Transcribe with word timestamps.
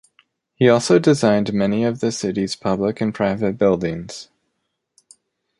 He 0.55 0.67
also 0.67 0.97
designed 0.97 1.53
many 1.53 1.83
of 1.83 1.99
the 1.99 2.11
city's 2.11 2.55
public 2.55 3.01
and 3.01 3.13
private 3.13 3.59
buildings. 3.59 4.29